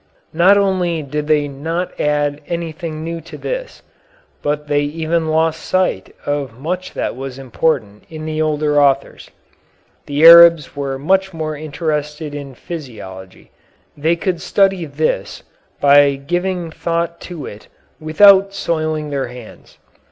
Not 0.33 0.57
only 0.57 1.03
did 1.03 1.27
they 1.27 1.47
not 1.47 1.91
add 2.01 2.41
anything 2.47 3.03
new 3.03 3.21
to 3.21 3.37
this, 3.37 3.83
but 4.41 4.67
they 4.67 4.79
even 4.81 5.27
lost 5.27 5.59
sight 5.61 6.15
of 6.25 6.57
much 6.57 6.93
that 6.95 7.15
was 7.15 7.37
important 7.37 8.05
in 8.09 8.25
the 8.25 8.41
older 8.41 8.81
authors. 8.81 9.29
The 10.07 10.25
Arabs 10.25 10.75
were 10.75 10.97
much 10.97 11.35
more 11.35 11.55
interested 11.55 12.33
in 12.33 12.55
physiology; 12.55 13.51
they 13.95 14.15
could 14.15 14.41
study 14.41 14.85
this 14.85 15.43
by 15.79 16.15
giving 16.15 16.71
thought 16.71 17.21
to 17.29 17.45
it 17.45 17.67
without 17.99 18.55
soiling 18.55 19.11
their 19.11 19.27
hands. 19.27 19.77